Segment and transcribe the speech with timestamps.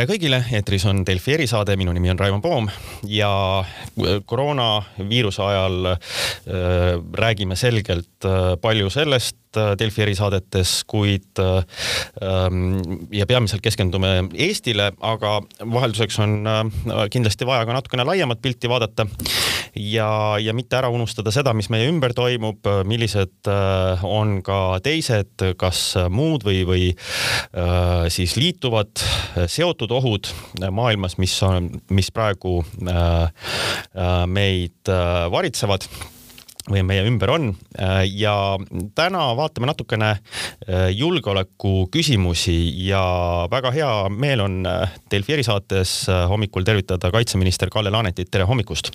[0.00, 2.68] tere kõigile, eetris on Delfi erisaade, minu nimi on Raimond Poom
[3.04, 3.28] ja
[4.24, 5.98] koroonaviiruse ajal äh,
[7.20, 11.62] räägime selgelt äh, palju sellest äh, Delfi erisaadetes, kuid äh,
[12.22, 16.62] ähm, ja peamiselt keskendume Eestile, aga vahelduseks on äh,
[17.12, 19.06] kindlasti vaja ka natukene laiemat pilti vaadata
[19.74, 20.10] ja,
[20.42, 23.50] ja mitte ära unustada seda, mis meie ümber toimub, millised
[24.06, 26.86] on ka teised, kas muud või, või
[28.12, 29.02] siis liituvad
[29.50, 30.30] seotud ohud
[30.74, 32.60] maailmas, mis on, mis praegu
[34.30, 34.94] meid
[35.30, 35.86] varitsevad
[36.70, 37.48] või meie ümber on
[38.14, 38.34] ja
[38.94, 40.12] täna vaatame natukene
[40.94, 43.02] julgeoleku küsimusi ja
[43.50, 44.60] väga hea meel on
[45.10, 45.96] Delfi erisaates
[46.30, 48.94] hommikul tervitada kaitseminister Kalle Laanetit, tere hommikust!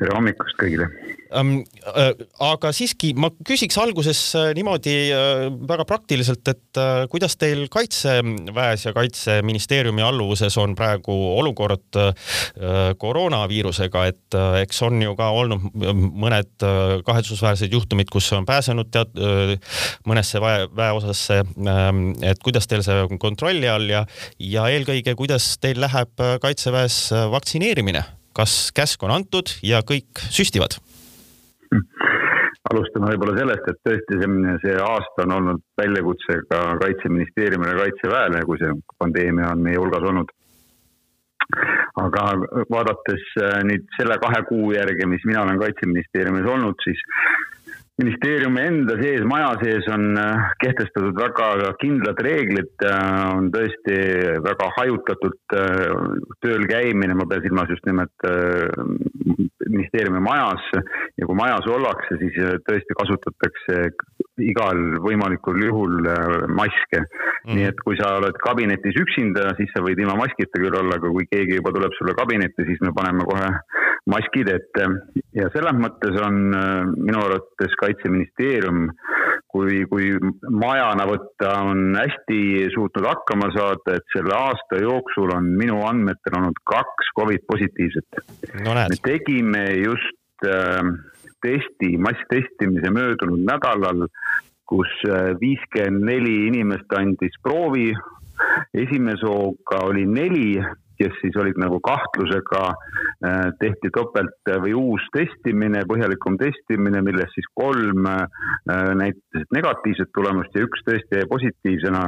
[0.00, 0.88] Tere hommikust kõigile
[1.36, 1.62] ähm,!
[1.92, 2.12] Äh,
[2.44, 8.86] aga siiski ma küsiks alguses äh, niimoodi äh, väga praktiliselt, et äh, kuidas teil Kaitseväes
[8.86, 12.12] ja Kaitseministeeriumi alluvuses on praegu olukord äh,
[13.02, 16.66] koroonaviirusega, et äh, eks on ju ka olnud mõned
[17.06, 19.16] kahetsusväärsed juhtumid, kus on pääsenud tead
[20.08, 21.42] mõnesse väe, väeosasse.
[21.42, 24.06] Ähm, et kuidas teil see on kontrolli all ja,
[24.38, 28.04] ja eelkõige, kuidas teil läheb Kaitseväes vaktsineerimine?
[28.36, 30.80] Kas käsk on antud ja kõik süstivad?
[32.72, 38.60] alustame võib-olla sellest, et tõesti see, see aasta on olnud väljakutse ka Kaitseministeeriumile Kaitseväele, kui
[38.60, 40.30] see pandeemia on meie hulgas olnud.
[42.00, 42.22] aga
[42.72, 47.02] vaadates äh, nüüd selle kahe kuu järgi, mis mina olen Kaitseministeeriumis olnud, siis
[48.00, 53.98] ministeeriumi enda sees, maja sees on äh, kehtestatud väga kindlad reeglid, äh, on tõesti
[54.46, 55.92] väga hajutatult äh,
[56.44, 58.28] tööl käimine, ma pean silmas just nimelt
[59.72, 60.64] ministeeriumi majas.
[61.20, 63.78] Ja kui majas ollakse, siis tõesti kasutatakse
[64.42, 66.00] igal võimalikul juhul
[66.56, 67.04] maske.
[67.42, 67.56] Mm..
[67.58, 71.10] nii et kui sa oled kabinetis üksinda, siis sa võid ilma maskita küll olla, aga
[71.10, 73.48] kui keegi juba tuleb sulle kabinetti, siis me paneme kohe
[74.10, 74.88] maskid ette.
[75.36, 76.38] Ja selles mõttes on
[76.96, 78.88] minu arvates kaitseministeerium,
[79.52, 80.10] kui, kui
[80.50, 86.60] majana võtta, on hästi suutnud hakkama saada, et selle aasta jooksul on minu andmetel olnud
[86.68, 88.22] kaks Covid positiivset.
[88.64, 88.74] No,.
[88.74, 90.80] me tegime just äh,
[91.44, 94.06] testi, masstestimise möödunud nädalal,
[94.68, 97.90] kus äh, viiskümmend neli inimest andis proovi.
[98.74, 100.56] Esimese hooga oli neli
[101.02, 102.62] kes siis olid nagu kahtlusega,
[103.26, 108.26] äh, tehti topelt või uus testimine, põhjalikum testimine, millest siis kolm äh,
[109.02, 112.02] näitasid negatiivset tulemust ja üks tõesti jäi positiivsena.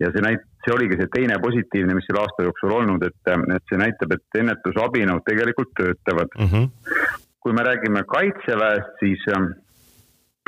[0.00, 3.66] ja see näit-, see oligi see teine positiivne, mis selle aasta jooksul olnud, et, et
[3.70, 6.48] see näitab, et ennetusabinõud tegelikult töötavad mm.
[6.48, 7.20] -hmm.
[7.42, 9.46] kui me räägime kaitseväest, siis äh,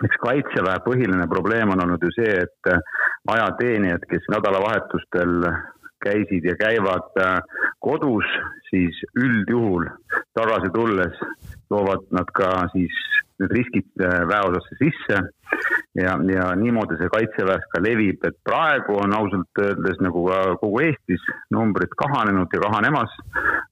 [0.02, 2.72] eks kaitseväe põhiline probleem on olnud ju see, et
[3.30, 5.46] ajateenijad, kes nädalavahetustel
[6.04, 7.38] käisid ja käivad äh,
[7.84, 8.28] kodus,
[8.70, 9.88] siis üldjuhul
[10.34, 11.18] tagasi tulles
[11.68, 13.00] toovad nad ka siis
[13.42, 15.20] need riskid äh, väeosasse sisse
[15.98, 20.82] ja, ja niimoodi see kaitseväes ka levib, et praegu on ausalt öeldes nagu ka kogu
[20.86, 21.24] Eestis
[21.54, 23.16] numbrid kahanenud ja kahanemas.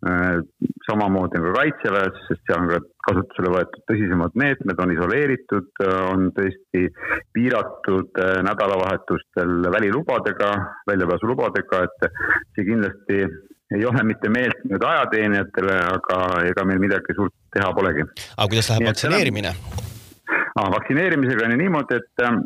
[0.06, 0.42] Äh,
[0.86, 5.94] samamoodi on ka kaitseväes, sest seal on ka kasutusele võetud tõsisemad meetmed, on isoleeritud, äh,
[6.10, 6.88] on tõesti
[7.34, 10.52] piiratud nädalavahetustel välilubadega,
[10.90, 12.10] väljapääsulubadega, et
[12.56, 13.22] see kindlasti
[13.76, 16.18] ei ole mitte meeltmööda ajateenijatele, aga
[16.50, 18.06] ega meil midagi suurt teha polegi.
[18.36, 19.54] aga kuidas läheb vaktsineerimine?
[20.76, 22.42] vaktsineerimisega on ju niimoodi, et ähm,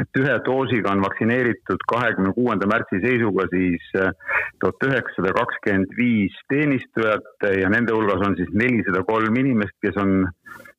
[0.00, 4.12] et ühe doosiga on vaktsineeritud kahekümne kuuenda märtsi seisuga siis äh,
[4.60, 10.24] tuhat üheksasada kakskümmend viis teenistujat ja nende hulgas on siis nelisada kolm inimest, kes on,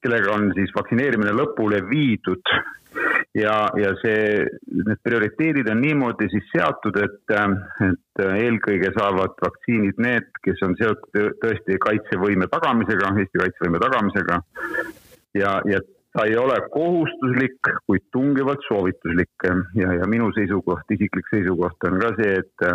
[0.02, 2.56] kellega on siis vaktsineerimine lõpule viidud.
[3.38, 4.44] Ja, ja see,
[4.86, 7.34] need prioriteedid on niimoodi siis seatud, et,
[7.88, 14.40] et eelkõige saavad vaktsiinid need, kes on seotud tõesti kaitsevõime tagamisega, Eesti kaitsevõime tagamisega.
[15.34, 15.82] Ja, ja
[16.14, 19.48] ta ei ole kohustuslik, kuid tungivalt soovituslik.
[19.80, 22.68] Ja, ja minu seisukoht, isiklik seisukoht on ka see, et,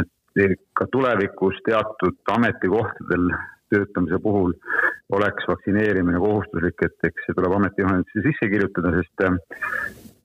[0.00, 3.30] et ka tulevikus teatud ametikohtadel
[3.72, 4.54] töötamise puhul
[5.12, 9.26] oleks vaktsineerimine kohustuslik, et eks see tuleb ametijuhendisse sisse kirjutada, sest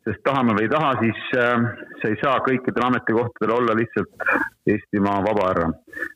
[0.08, 1.66] sest tahame või ei taha, siis äh,
[2.02, 4.30] sa ei saa kõikidel ametikohtadel olla lihtsalt
[4.68, 5.68] Eestimaa vabahärra.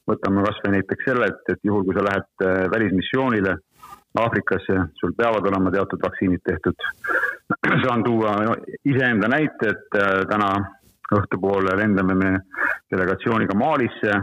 [0.07, 3.57] võtame kasvõi näiteks selle, et, et juhul, kui sa lähed äh, välismissioonile
[4.21, 6.75] Aafrikasse, sul peavad olema teatud vaktsiinid tehtud.
[7.85, 8.35] saan tuua
[8.83, 10.51] iseenda näite, et äh, täna
[11.15, 12.31] õhtupoole lendame me
[12.91, 14.19] delegatsiooniga Malisse.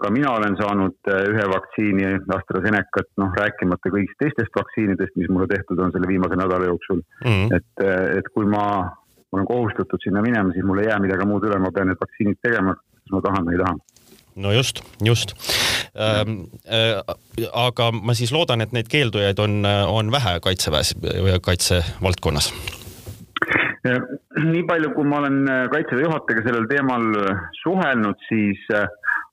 [0.00, 2.06] Ka mina olen saanud äh, ühe vaktsiini
[2.36, 7.28] AstraZenecat, noh rääkimata kõigist teistest vaktsiinidest, mis mulle tehtud on selle viimase nädala jooksul mm.
[7.28, 7.56] -hmm.
[7.56, 8.64] et, äh, et kui ma
[9.32, 12.40] olen kohustatud sinna minema, siis mul ei jää midagi muud üle, ma pean need vaktsiinid
[12.42, 13.76] tegema kas me tahame või ei taha
[14.36, 15.36] no just, just
[15.96, 16.48] ähm,.
[16.64, 17.00] Äh,
[17.52, 22.52] aga ma siis loodan, et neid keeldujaid on, on vähe kaitseväes või kaitsevaldkonnas
[24.36, 27.04] nii palju, kui ma olen kaitseväe juhatajaga sellel teemal
[27.62, 28.88] suhelnud, siis äh,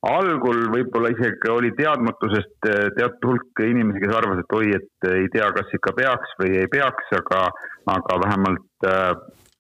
[0.10, 5.30] algul võib-olla isegi oli teadmatusest äh, teatud hulk inimesi, kes arvas, et oi, et ei
[5.34, 7.46] tea, kas ikka peaks või ei peaks, aga,
[7.94, 9.14] aga vähemalt äh,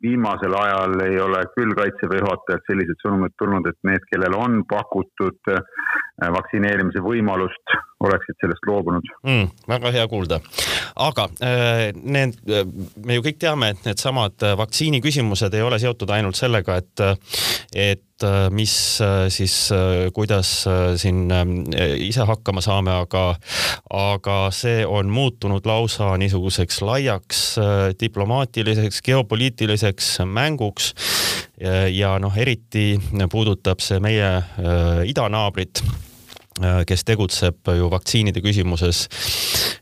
[0.03, 5.53] viimasel ajal ei ole küll kaitseväe juhatajalt sellised sõnumid tulnud, et need, kellel on pakutud
[5.53, 5.63] äh,
[6.35, 9.49] vaktsineerimise võimalust, oleksid sellest loobunud mm,.
[9.69, 10.39] väga hea kuulda.
[10.95, 12.39] aga äh, need,
[13.05, 17.05] me ju kõik teame, et needsamad vaktsiini küsimused ei ole seotud ainult sellega, et,
[17.73, 18.09] et
[18.53, 18.73] mis
[19.33, 19.55] siis,
[20.15, 20.51] kuidas
[21.01, 21.25] siin
[22.05, 23.23] ise hakkama saame, aga,
[23.99, 27.41] aga see on muutunud lausa niisuguseks laiaks
[27.99, 30.93] diplomaatiliseks, geopoliitiliseks mänguks.
[31.91, 32.95] ja noh, eriti
[33.31, 34.31] puudutab see meie
[35.09, 36.12] idanaabrit Äh,
[36.87, 39.07] kes tegutseb ju vaktsiinide küsimuses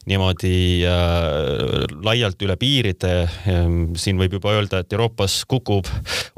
[0.10, 3.14] niimoodi äh, laialt üle piiride.
[3.50, 5.90] Ähm, siin võib juba öelda, et Euroopas kukub,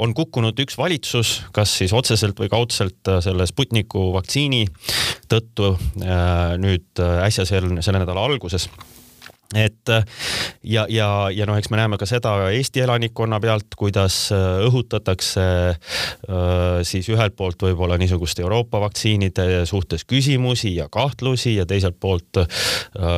[0.01, 4.65] on kukkunud üks valitsus, kas siis otseselt või kaudselt äh, selle Sputniku vaktsiini
[5.31, 8.69] tõttu äh, nüüd äh, äsja selle, selle nädala alguses
[9.53, 9.89] et
[10.63, 15.43] ja, ja, ja noh, eks me näeme ka seda Eesti elanikkonna pealt, kuidas äh, õhutatakse
[15.43, 22.41] äh, siis ühelt poolt võib-olla niisugust Euroopa vaktsiinide suhtes küsimusi ja kahtlusi ja teiselt poolt
[22.41, 22.47] äh,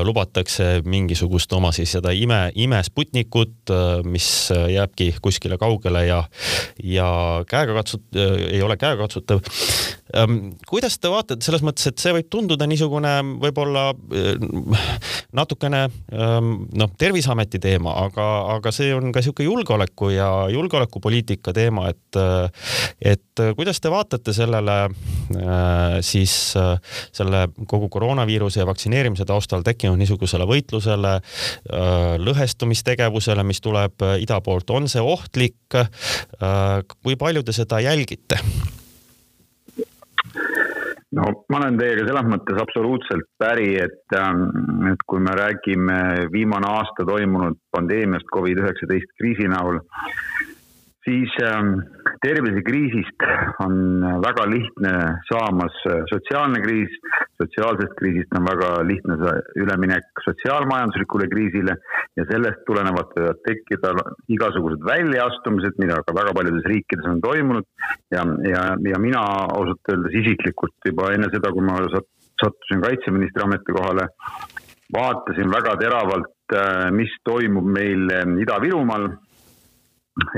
[0.05, 3.71] lubatakse mingisugust oma siis seda ime, ime Sputnikut,
[4.05, 6.23] mis jääbki kuskile kaugele ja,
[6.83, 7.09] ja
[7.49, 8.19] käegakatsut-,
[8.51, 9.41] ei ole käegakatsutav.
[10.15, 13.89] Ähm, kuidas te vaatate selles mõttes, et see võib tunduda niisugune võib-olla
[15.35, 15.85] natukene
[16.15, 18.25] Ehm, noh, Terviseameti teema, aga,
[18.55, 22.19] aga see on ka niisugune julgeoleku ja julgeolekupoliitika teema, et,
[23.01, 24.77] et kuidas te vaatate sellele
[26.05, 31.17] siis selle kogu koroonaviiruse ja vaktsineerimise taustal tekkinud niisugusele võitlusele,
[32.21, 35.57] lõhestumistegevusele, mis tuleb ida poolt, on see ohtlik?
[37.01, 38.39] kui palju te seda jälgite?
[41.15, 45.99] No ma olen teiega selles mõttes absoluutselt päri, et, ähm, et kui me räägime
[46.33, 49.79] viimane aasta toimunud pandeemiast Covid-19 kriisi näol,
[51.05, 51.75] siis ähm,
[52.25, 53.25] tervisekriisist
[53.65, 53.75] on
[54.23, 54.93] väga lihtne
[55.29, 55.75] saamas
[56.09, 56.93] sotsiaalne kriis,
[57.41, 59.17] sotsiaalsest kriisist on väga lihtne
[59.61, 61.77] üleminek sotsiaalmajanduslikule kriisile
[62.17, 63.93] ja sellest tulenevalt võivad tekkida
[64.37, 67.67] igasugused väljaastumised, mida ka väga paljudes riikides on toimunud.
[68.11, 69.23] ja, ja, ja mina
[69.57, 74.07] ausalt öeldes isiklikult juba enne seda, kui ma sattusin kaitseministri ametikohale,
[74.95, 78.09] vaatasin väga teravalt, äh, mis toimub meil
[78.41, 79.09] Ida-Virumaal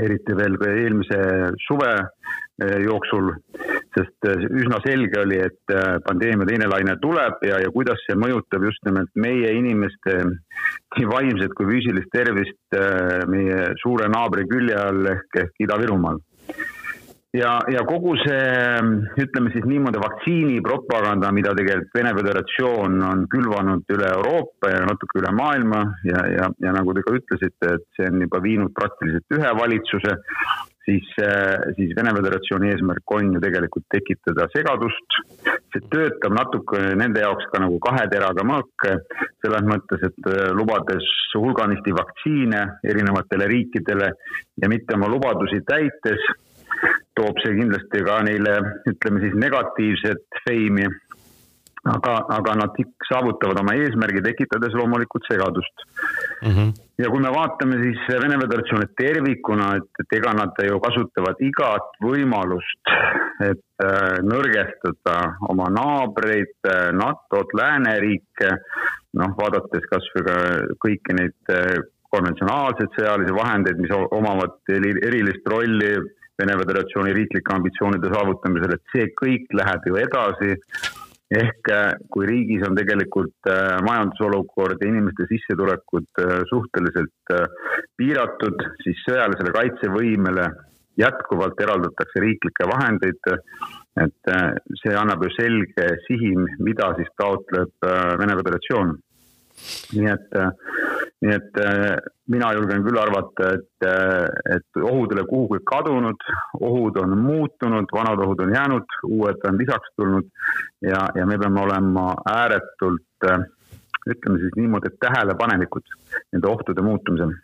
[0.02, 1.18] eriti veel eelmise
[1.62, 3.30] suve eh, jooksul,
[3.94, 8.18] sest eh, üsna selge oli, et eh, pandeemia teine laine tuleb ja, ja kuidas see
[8.18, 10.18] mõjutab just nimelt meie inimeste
[10.98, 12.78] nii vaimset kui füüsilist tervist
[13.30, 16.18] meie suure naabri külje all ehk, ehk Ida-Virumaal
[17.36, 18.78] ja, ja kogu see,
[19.20, 25.34] ütleme siis niimoodi vaktsiinipropaganda, mida tegelikult Vene Föderatsioon on külvanud üle Euroopa ja natuke üle
[25.36, 29.52] maailma ja, ja, ja nagu te ka ütlesite, et see on juba viinud praktiliselt ühe
[29.60, 30.16] valitsuse,
[30.88, 31.12] siis,
[31.76, 35.20] siis Vene Föderatsiooni eesmärk on ju tegelikult tekitada segadust.
[35.68, 38.86] see töötab natuke nende jaoks ka nagu kahe teraga mõõk,
[39.44, 41.04] selles mõttes, et lubades
[41.36, 44.08] hulganisti vaktsiine erinevatele riikidele
[44.62, 46.24] ja mitte oma lubadusi täites
[47.18, 48.56] toob see kindlasti ka neile,
[48.92, 50.88] ütleme siis negatiivset feimi.
[51.88, 55.84] aga, aga nad saavutavad oma eesmärgi, tekitades loomulikult segadust
[56.42, 56.50] mm.
[56.50, 56.72] -hmm.
[56.98, 62.02] ja kui me vaatame siis Vene Föderatsiooni tervikuna, et, et ega nad ju kasutavad igat
[62.02, 62.92] võimalust,
[63.50, 65.16] et äh, nõrgestada
[65.48, 68.50] oma naabreid, äh, NATO-t, lääneriike,
[69.22, 70.36] noh, vaadates kasvõi ka
[70.84, 71.78] kõiki neid äh,
[72.10, 75.94] konventsionaalseid sõjalisi vahendeid, mis omavad erilist rolli
[76.38, 80.54] Vene Föderatsiooni riiklike ambitsioonide saavutamisel, et see kõik läheb ju edasi.
[81.28, 87.34] ehk äh, kui riigis on tegelikult äh, majandusolukord ja inimeste sissetulekud äh, suhteliselt
[88.00, 90.46] piiratud, siis sõjalisele kaitsevõimele
[90.96, 93.20] jätkuvalt eraldatakse riiklikke vahendeid.
[93.98, 94.30] et
[94.78, 97.86] see annab ju selge sihi, mida siis taotleb
[98.22, 98.96] Vene Föderatsioon.
[99.98, 100.36] nii et
[101.24, 101.96] nii et äh,
[102.30, 106.26] mina julgen küll arvata, et, äh, et ohud ei ole kuhugi kadunud,
[106.60, 110.28] ohud on muutunud, vanad ohud on jäänud, uued on lisaks tulnud
[110.86, 113.42] ja, ja me peame olema ääretult äh,
[114.08, 115.90] ütleme siis niimoodi, et tähelepanelikud
[116.32, 117.34] nende ohtude muutumisel.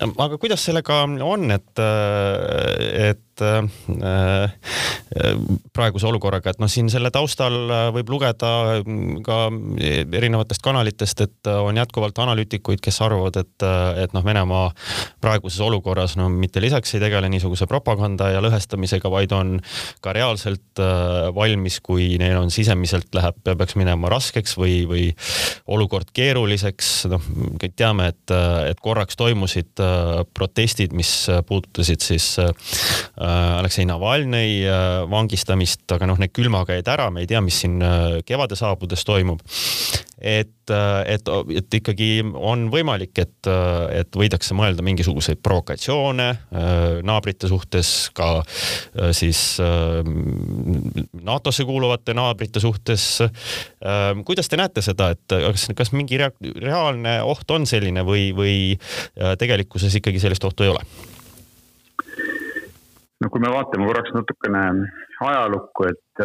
[0.00, 1.80] Aga kuidas sellega on, et,
[3.10, 3.42] et
[5.74, 7.56] praeguse olukorraga, et noh, siin selle taustal
[7.94, 8.50] võib lugeda
[9.26, 13.66] ka erinevatest kanalitest, et on jätkuvalt analüütikuid, kes arvavad, et,
[14.04, 14.68] et noh, Venemaa
[15.22, 19.56] praeguses olukorras no mitte lisaks ei tegele niisuguse propaganda ja lõhestamisega, vaid on
[20.04, 20.82] ka reaalselt
[21.34, 25.08] valmis, kui neil on sisemiselt läheb, peaks minema raskeks või, või
[25.74, 27.26] olukord keeruliseks, noh,
[27.58, 28.36] kõik teame, et,
[28.70, 29.82] et korraks toimusid
[30.36, 31.12] protestid, mis
[31.50, 32.30] puudutasid siis
[33.18, 34.60] Aleksei Navalnõi
[35.10, 37.80] vangistamist, aga noh, need külmaga jäid ära, me ei tea, mis siin
[38.26, 39.44] kevade saabudes toimub
[40.20, 40.72] et,
[41.06, 43.48] et, et ikkagi on võimalik, et,
[43.96, 46.74] et võidakse mõelda mingisuguseid provokatsioone äh,
[47.06, 50.00] naabrite suhtes, ka äh, siis äh,
[51.24, 53.22] NATO-sse kuuluvate naabrite suhtes.
[54.26, 58.56] kuidas te näete seda, et kas, kas mingi reaalne oht on selline või, või
[59.38, 60.84] tegelikkuses ikkagi sellist ohtu ei ole?
[63.20, 64.62] No kui me vaatame korraks natukene
[65.20, 66.24] ajalukku, et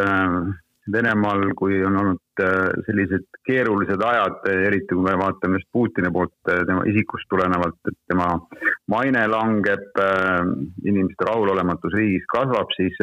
[0.91, 6.51] Venemaal, kui on olnud äh, sellised keerulised ajad, eriti kui me vaatame just Putini poolt
[6.51, 8.27] äh, tema isikust tulenevalt, et tema
[8.93, 10.43] maine langeb, äh,
[10.85, 13.01] inimeste rahulolematus riigis kasvab, siis,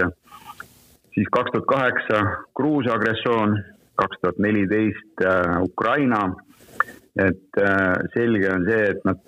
[1.17, 2.23] siis kaks tuhat kaheksa
[2.55, 3.59] Gruusia agressioon,
[3.99, 5.27] kaks tuhat neliteist
[5.67, 6.29] Ukraina.
[7.13, 7.59] et
[8.15, 9.19] selge on see, et nad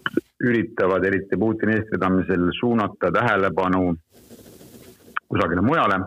[0.40, 3.90] üritavad, eriti Putini eestvedamisel, suunata tähelepanu
[5.34, 5.98] kusagile mujale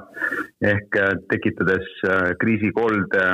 [0.64, 3.26] ehk äh, tekitades äh, kriisikolde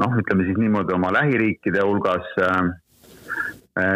[0.00, 2.28] noh, ütleme siis niimoodi oma lähiriikide hulgas.
[2.40, 2.70] Äh,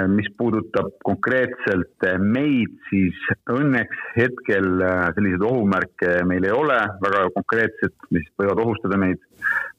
[0.08, 3.16] mis puudutab konkreetselt meid, siis
[3.50, 4.78] õnneks hetkel
[5.16, 9.20] selliseid ohumärke meil ei ole väga konkreetsed, mis võivad ohustada meid.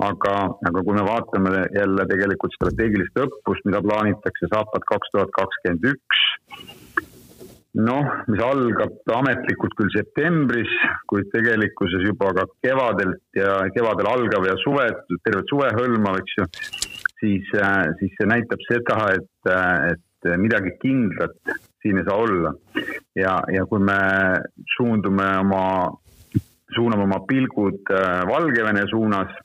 [0.03, 0.33] aga,
[0.67, 6.25] aga kui me vaatame jälle tegelikult strateegilist õppust, mida plaanitakse Zapad kaks tuhat kakskümmend üks
[7.75, 10.71] noh, mis algab ametlikult küll septembris,
[11.11, 14.87] kuid tegelikkuses juba ka kevadelt ja kevadel algav ja suve,
[15.27, 16.47] tervet suve hõlmav, eks ju.
[17.19, 21.35] siis, äh, siis see näitab seda, et, äh, et midagi kindlat
[21.83, 22.53] siin ei saa olla.
[23.15, 23.99] ja, ja kui me
[24.77, 25.65] suundume oma,
[26.75, 29.35] suuname oma pilgud äh, Valgevene suunas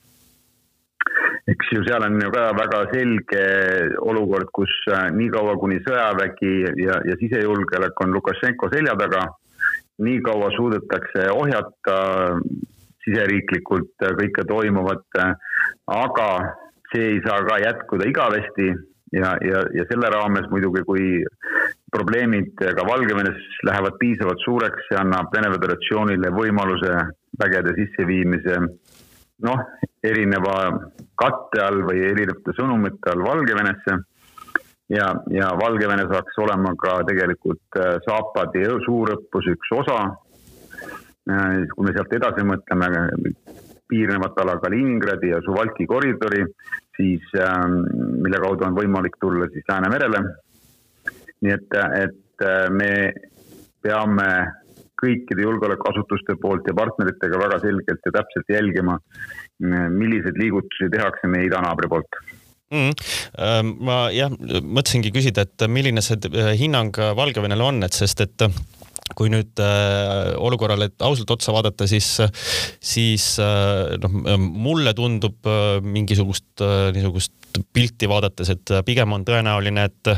[1.49, 3.45] eks ju, seal on ju ka väga selge
[4.05, 6.53] olukord, kus äh, niikaua kuni sõjavägi
[6.85, 9.25] ja, ja sisejulgeolek on Lukašenko selja taga,
[10.01, 11.97] niikaua suudetakse ohjata
[13.05, 15.07] siseriiklikult kõike toimuvat.
[15.91, 16.27] aga
[16.91, 18.67] see ei saa ka jätkuda igavesti
[19.15, 21.07] ja, ja, ja selle raames muidugi, kui
[21.91, 26.93] probleemid ka Valgevenes lähevad piisavalt suureks, see annab Vene Föderatsioonile võimaluse
[27.41, 28.59] vägede sisseviimise
[29.45, 29.61] noh,
[30.03, 30.55] erineva
[31.19, 33.97] katte all või erinevate sõnumite all Valgevenesse.
[34.91, 40.03] ja, ja Valgevene saaks olema ka tegelikult äh, Zaapadi suurõppus üks osa.
[41.29, 42.89] Äh, kui me sealt edasi mõtleme,
[43.91, 46.45] piirnevat ala Kaliningradi ja Suvalki koridori,
[46.95, 47.81] siis ähm,
[48.23, 50.23] mille kaudu on võimalik tulla siis Läänemerele.
[51.41, 52.91] nii et, et äh, me
[53.81, 54.27] peame
[55.01, 58.97] kõikide julgeolekuasutuste poolt ja partneritega väga selgelt ja täpselt jälgima,
[59.61, 62.21] milliseid liigutusi tehakse meie idanaabri poolt
[62.73, 63.73] mm,.
[63.85, 68.47] ma jah, mõtlesingi küsida, et milline see äh, hinnang Valgevenele on, et sest et
[69.17, 72.07] kui nüüd äh, olukorrale ausalt otsa vaadata, siis,
[72.79, 77.35] siis äh, noh, mulle tundub äh, mingisugust äh, niisugust
[77.75, 80.11] pilti vaadates, et pigem on tõenäoline, et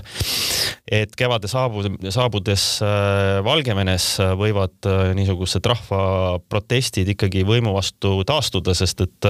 [0.84, 9.06] et kevade saabu-, saabudes äh, Valgevenes võivad äh, niisugused rahvaprotestid ikkagi võimu vastu taastuda, sest
[9.06, 9.30] et,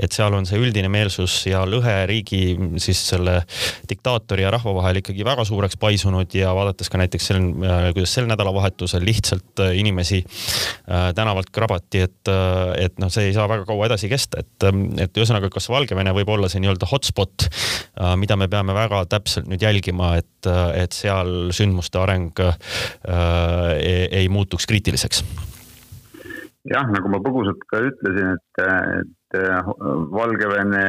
[0.00, 3.42] et seal on see üldine meelsus ja lõhe riigi siis selle
[3.90, 8.16] diktaatori ja rahva vahel ikkagi väga suureks paisunud ja vaadates ka näiteks sel, äh, kuidas
[8.16, 10.22] sel nädalavahetusel lihtsalt inimesi
[10.88, 12.30] tänavalt krabati, et,
[12.80, 14.66] et noh, see ei saa väga kaua edasi kesta, et,
[15.02, 17.48] et ühesõnaga, kas Valgevene võib olla see nii-öelda hotspot,
[18.20, 20.48] mida me peame väga täpselt nüüd jälgima, et,
[20.82, 22.56] et seal sündmuste areng äh,
[23.78, 25.24] ei, ei muutuks kriitiliseks?
[26.68, 29.72] jah, nagu ma põgusalt ka ütlesin, et, et äh,
[30.12, 30.84] Valgevene,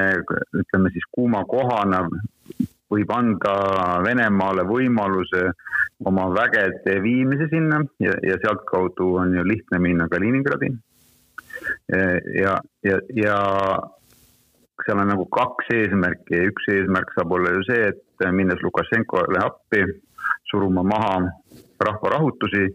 [0.60, 2.04] ütleme siis kuuma kohana
[2.90, 3.56] võib anda
[4.04, 5.52] Venemaale võimaluse
[6.10, 10.72] oma vägede viimise sinna ja, ja sealtkaudu on ju lihtne minna Kaliningradi.
[12.40, 12.56] ja,
[12.86, 13.38] ja, ja
[14.86, 19.42] seal on nagu kaks eesmärki ja üks eesmärk saab olla ju see, et minnes Lukašenkole
[19.44, 19.84] appi,
[20.52, 21.20] suruma maha
[21.80, 22.66] rahvarahutusi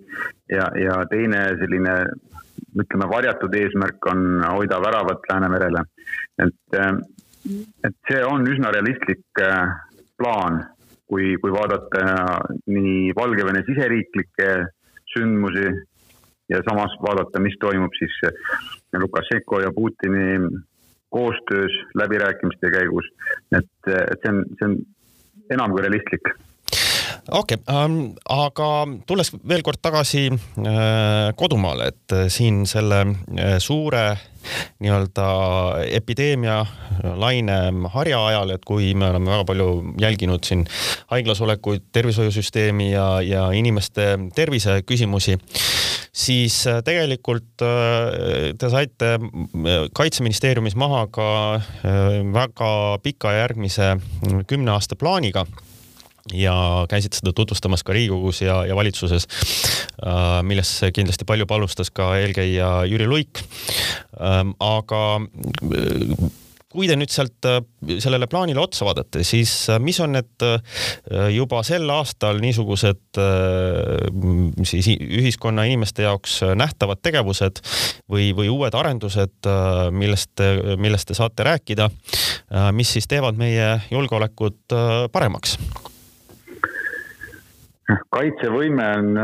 [0.52, 1.96] ja, ja teine selline
[2.74, 5.84] ütleme, varjatud eesmärk on hoida väravat Läänemerele.
[6.42, 6.78] et,
[7.86, 9.74] et see on üsna realistlik äh,
[10.18, 10.62] plaan,
[11.06, 14.48] kui, kui vaadata nii Valgevene siseriiklikke
[15.14, 15.66] sündmusi
[16.50, 18.16] ja samas vaadata, mis toimub siis
[18.98, 20.38] Lukašenko ja Putini
[21.14, 23.06] koostöös läbirääkimiste käigus.
[23.58, 24.76] et, et see on, see on
[25.54, 26.32] enam kui realistlik
[27.30, 28.68] okei okay, ähm,, aga
[29.06, 34.04] tulles veel kord tagasi äh, kodumaale, et äh, siin selle äh, suure
[34.84, 35.26] nii-öelda
[35.96, 36.58] epideemia
[37.16, 37.56] laine
[37.94, 39.68] harja ajal, et kui me oleme väga palju
[40.00, 40.66] jälginud siin
[41.12, 45.38] haiglas olekuid, tervishoiusüsteemi ja, ja inimeste tervise küsimusi,
[46.12, 49.16] siis äh, tegelikult äh, te saite
[49.96, 51.28] kaitseministeeriumis maha ka
[52.34, 53.94] väga pika järgmise
[54.50, 55.46] kümne aasta plaaniga
[56.32, 59.26] ja käisid seda tutvustamas ka Riigikogus ja, ja valitsuses,
[60.00, 63.42] äh, millest kindlasti palju panustas ka eelkäija Jüri Luik.
[64.16, 66.32] Ähm, aga äh,
[66.74, 67.60] kui te nüüd sealt äh,
[68.00, 69.52] sellele plaanile otsa vaadate, siis
[69.84, 70.46] mis on need
[71.34, 73.20] juba sel aastal niisugused
[74.66, 77.60] siis ühiskonna inimeste jaoks nähtavad tegevused
[78.10, 79.50] või, või uued arendused,
[79.94, 80.42] millest,
[80.80, 81.90] millest te saate rääkida,
[82.74, 84.80] mis siis teevad meie julgeolekut
[85.12, 85.58] paremaks?
[87.84, 89.18] Kaitsevõime on,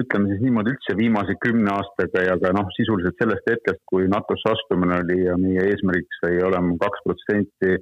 [0.00, 4.54] ütleme siis niimoodi üldse viimase kümne aastaga ja ka noh, sisuliselt sellest hetkest, kui NATO-sse
[4.54, 7.76] astumine oli ja meie eesmärgiks sai olema kaks protsenti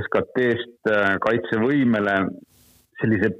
[0.00, 2.16] SKT-st äh, kaitsevõimele,
[3.00, 3.32] sellise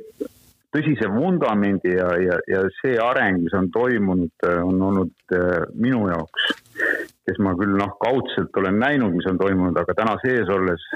[0.71, 6.07] tõsise vundamendi ja, ja, ja see areng, mis on toimunud, äh, on olnud äh, minu
[6.13, 6.51] jaoks,
[7.27, 10.87] kes ma küll noh, kaudselt olen näinud, mis on toimunud, aga täna sees olles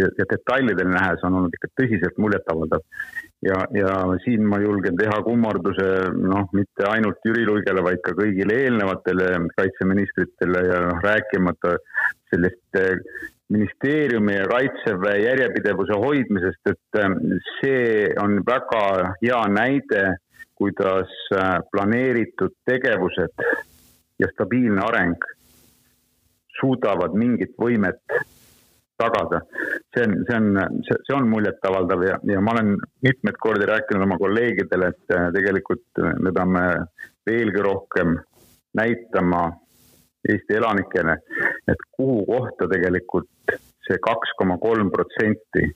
[0.00, 2.82] ja, ja detailidel nähes on olnud ikka tõsiselt muljetavaldav
[3.44, 3.92] ja, ja
[4.24, 5.86] siin ma julgen teha kummarduse
[6.16, 11.76] noh, mitte ainult Jüri Luigele, vaid ka kõigile eelnevatele kaitseministritele ja noh, rääkimata
[12.32, 12.96] sellest eh,
[13.54, 17.16] ministeeriumi ja kaitseväe järjepidevuse hoidmisest, et eh,
[17.60, 18.84] see on väga
[19.20, 20.04] hea näide,
[20.58, 23.46] kuidas eh, planeeritud tegevused
[24.22, 25.30] ja stabiilne areng
[26.60, 28.00] suudavad mingit võimet
[29.00, 29.40] tagada.
[29.94, 34.18] see on, see on, see on muljetavaldav ja, ja ma olen mitmeid kordi rääkinud oma
[34.18, 36.64] kolleegidele, et äh, tegelikult me peame
[37.26, 38.16] veelgi rohkem
[38.74, 39.44] näitama
[40.28, 41.18] Eesti elanikele,
[41.68, 45.66] et kuhu kohta tegelikult see kaks koma kolm protsenti,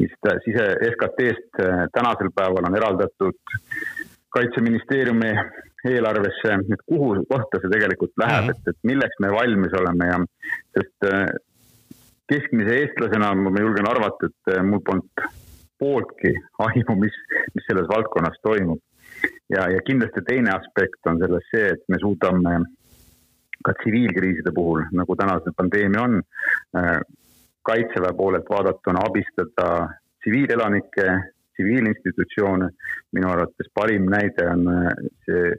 [0.00, 0.12] mis
[0.44, 3.38] sise SKT-st äh, tänasel päeval on eraldatud
[4.32, 5.32] kaitseministeeriumi
[5.88, 8.52] eelarvesse, et kuhu kohta see tegelikult läheb, mhm.
[8.54, 10.20] et, et milleks me valmis oleme ja
[10.76, 11.24] sest äh,
[12.32, 15.24] keskmise eestlasena ma julgen arvata, et eh, mul polnud
[15.82, 17.16] pooltki aimu, mis,
[17.54, 18.80] mis selles valdkonnas toimub.
[19.52, 22.54] ja, ja kindlasti teine aspekt on selles see, et me suudame
[23.62, 26.22] ka tsiviilkriiside puhul, nagu täna see pandeemia on,
[26.78, 27.00] eh,
[27.68, 29.68] kaitseväe poolelt vaadatuna abistada
[30.22, 31.06] tsiviilelanikke
[31.52, 32.68] tsiviilinstitutsioone.
[33.12, 34.88] minu arvates parim näide on äh,
[35.26, 35.52] see,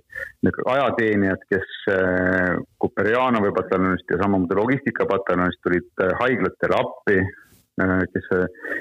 [0.45, 1.75] need ajateenijad, kes
[2.81, 7.19] Kuperjanovi äh, pataljonist ja samamoodi logistikapataljonist tulid äh, haiglatele appi,
[8.13, 8.25] kes,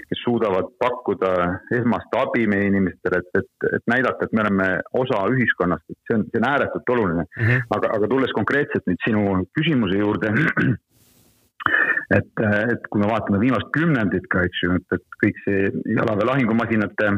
[0.08, 1.30] kes suudavad pakkuda
[1.78, 4.66] esmast abi meie inimestele, et, et, et näidata, et me oleme
[5.00, 7.46] osa ühiskonnast, et see on, see on ääretult oluline mm.
[7.46, 7.62] -hmm.
[7.76, 9.22] aga, aga tulles konkreetselt nüüd sinu
[9.56, 10.34] küsimuse juurde
[12.16, 16.28] et, et kui me vaatame viimast kümnendit ka, eks ju, et, et kõik see jalaväe
[16.28, 17.12] lahingumasinate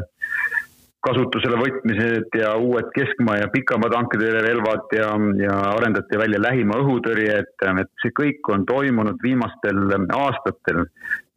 [1.05, 7.65] kasutusele võtmised ja uued keskmaa ja pikamaa tankitõrjerelvad ja, ja arendati välja lähima õhutõrje, et,
[7.83, 9.83] et see kõik on toimunud viimastel
[10.17, 10.87] aastatel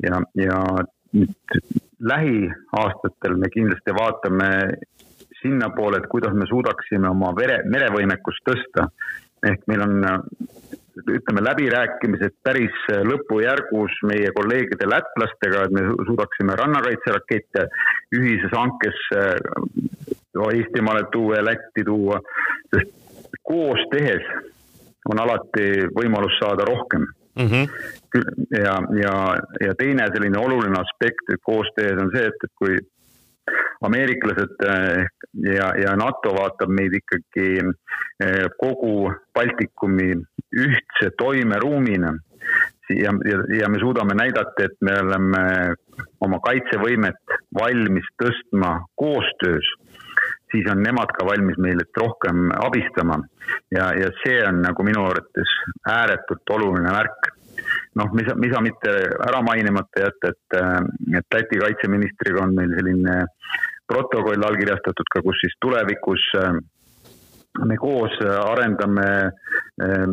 [0.05, 0.62] ja, ja
[1.18, 1.59] nüüd
[2.01, 4.51] lähiaastatel me kindlasti vaatame
[5.42, 8.88] sinnapoole, et kuidas me suudaksime oma vere, merevõimekust tõsta.
[9.47, 10.01] ehk meil on
[11.06, 12.74] ütleme, läbirääkimised päris
[13.08, 17.68] lõpujärgus meie kolleegide lätlastega, et me suudaksime rannakaitserakette
[18.18, 19.34] ühises hankes äh,
[20.38, 22.20] Eestimaale tuua ja Lätti tuua,
[22.70, 22.92] sest
[23.42, 24.22] koos tehes
[25.11, 27.06] on alati võimalus saada rohkem
[27.38, 27.46] mm.
[27.46, 27.64] -hmm.
[28.58, 29.14] ja, ja,
[29.66, 32.78] ja teine selline oluline aspekt koos tehes on see, et, et kui
[33.87, 35.06] ameeriklased eh,
[35.54, 40.14] ja, ja NATO vaatab meid ikkagi eh, kogu Baltikumi
[40.56, 42.14] ühtse toimeruumina.
[42.88, 45.42] Ja, ja, ja me suudame näidata, et me oleme
[46.24, 49.68] oma kaitsevõimet valmis tõstma koostöös,
[50.48, 53.20] siis on nemad ka valmis meilt rohkem abistama.
[53.70, 55.52] ja, ja see on nagu minu arvates
[55.88, 57.28] ääretult oluline märk
[57.99, 58.94] noh, me ei saa, me ei saa mitte
[59.29, 60.59] ära mainimata jätta, et,
[61.18, 63.23] et Läti kaitseministriga on meil selline
[63.88, 66.59] protokoll allkirjastatud ka, kus siis tulevikus äh,
[67.68, 70.05] me koos arendame äh,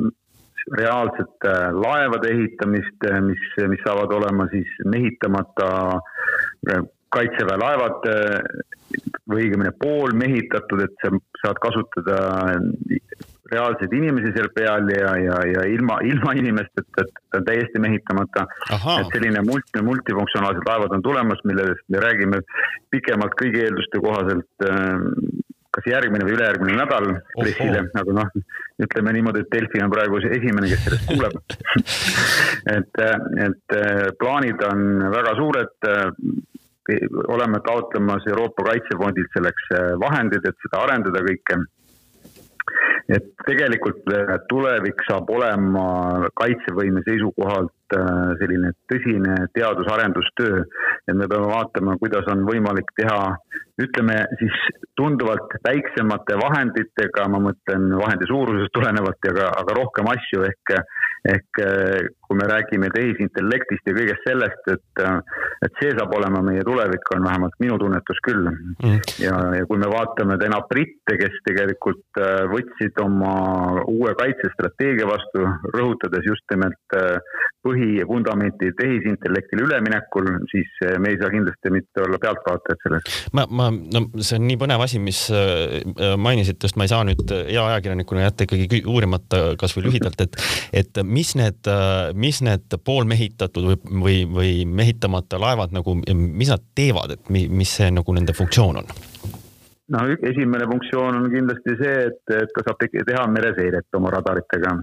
[0.80, 5.70] reaalset äh, laevade ehitamist, mis, mis saavad olema siis mehitamata
[7.16, 8.08] kaitseväe laevad
[9.30, 11.12] või õigemini poolmehitatud, et sa
[11.44, 12.18] saad kasutada
[13.52, 18.48] reaalseid inimesi seal peal ja, ja, ja ilma, ilma inimesteta, et ta on täiesti mehitamata.
[19.00, 22.42] et selline multi, multifunktsionaalsed laevad on tulemas, millest me räägime
[22.94, 24.66] pikemalt kõigi eelduste kohaselt
[25.76, 28.30] kas järgmine või ülejärgmine nädal pressile, aga noh,
[28.82, 31.36] ütleme niimoodi, et Delfi on praegu see esimene, kes sellest kuuleb.
[32.76, 32.98] Et,
[33.46, 33.74] et
[34.18, 34.80] plaanid on
[35.14, 35.90] väga suured.
[37.36, 41.60] Oleme taotlemas Euroopa Kaitsefondilt selleks äh, vahendid, et seda arendada kõike.
[43.10, 47.74] Et tegelikult äh, tulevik saab olema kaitsevõime seisukohalt
[48.40, 50.64] selline tõsine teadus-arendustöö.
[51.08, 53.36] et me peame vaatama, kuidas on võimalik teha,
[53.82, 54.56] ütleme siis
[54.96, 60.76] tunduvalt väiksemate vahenditega, ma mõtlen vahendi suurusest tulenevalt ja ka, aga rohkem asju ehk,
[61.34, 61.62] ehk
[62.28, 65.04] kui me räägime tehisintellektist ja kõigest sellest, et,
[65.66, 69.02] et see saab olema meie tulevik, on vähemalt minu tunnetus küll mm..
[69.22, 73.36] ja, ja kui me vaatame täna britte, kes tegelikult äh, võtsid oma
[73.92, 75.46] uue kaitsestrateegia vastu,
[75.76, 77.20] rõhutades just nimelt äh,
[77.76, 83.22] põhi ja vundamenti tehisintellektile üleminekul, siis äh, me ei saa kindlasti mitte olla pealtvaatajad selles.
[83.36, 85.26] ma, ma, no see on nii põnev asi, mis
[86.18, 90.38] mainisite, sest ma ei saa nüüd hea ajakirjanikuna jätta ikkagi uurimata kasvõi lühidalt, et,
[90.84, 91.72] et mis need
[92.16, 97.92] mis need poolmehitatud või, või, või mehitamata laevad nagu, mis nad teevad, et mis see
[97.94, 98.96] nagu nende funktsioon on?
[99.94, 104.76] No esimene funktsioon on kindlasti see, et, et ta saab teha mereseiret oma radaritega.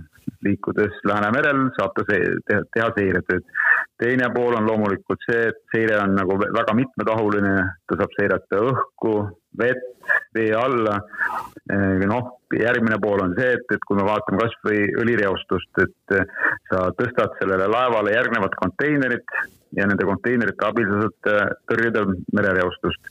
[0.46, 3.44] liikudes Läänemerel saab ta see, teha, teha seiretööd.
[4.02, 7.54] teine pool on loomulikult see, et seire on nagu väga mitmetahuline,
[7.86, 9.14] ta saab seirata õhku,
[9.58, 11.00] vett, vee alla.
[12.12, 16.16] noh, järgmine pool on see, et, et kui me vaatame kasvõi õlireostust, et
[16.70, 19.38] sa tõstad sellele laevale järgnevad konteinerid
[19.78, 23.10] ja nende konteinerite abil sa saad tõrjuda merereostust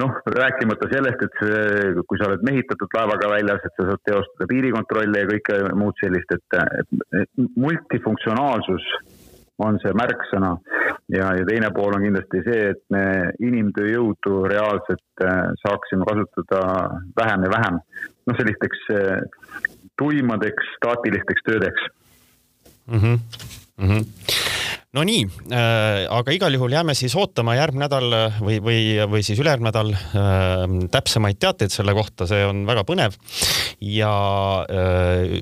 [0.00, 4.48] noh, rääkimata sellest, et see, kui sa oled mehitatud laevaga väljas, et sa saad teostada
[4.50, 8.86] piirikontrolli ja kõike muud sellist, et, et multifunktsionaalsus
[9.62, 10.52] on see märksõna.
[11.12, 13.04] ja, ja teine pool on kindlasti see, et me
[13.44, 16.62] inimtööjõudu reaalselt äh, saaksime kasutada
[17.18, 17.80] vähem ja vähem.
[18.26, 19.18] noh, sellisteks äh,
[19.98, 21.90] tuimadeks staatilisteks töödeks
[22.86, 22.98] mm.
[22.98, 23.18] -hmm.
[23.76, 24.41] Mm -hmm
[24.96, 29.22] no nii äh,, aga igal juhul jääme siis ootama järgmine nädal äh, või, või, või
[29.24, 33.16] siis ülejärgmine nädal äh, täpsemaid teateid selle kohta, see on väga põnev.
[33.80, 34.12] ja
[34.68, 35.38] äh,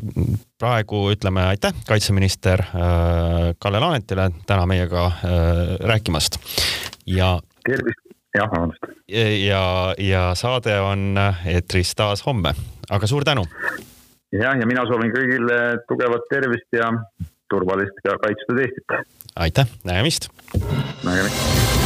[0.60, 6.38] praegu ütleme aitäh kaitseminister äh, Kalle Laanetile täna meiega äh, rääkimast
[7.10, 7.32] ja.
[7.66, 8.86] tervist, jah, vabandust.
[9.10, 9.64] ja,
[9.98, 11.18] ja saade on
[11.50, 12.54] eetris taas homme,
[12.90, 13.48] aga suur tänu.
[14.30, 15.60] jah, ja mina soovin kõigile
[15.90, 16.92] tugevat tervist ja
[17.50, 18.96] turvalist ja kaitstud Eestit.
[19.36, 20.28] aitäh, nägemist.
[21.04, 21.79] nägemist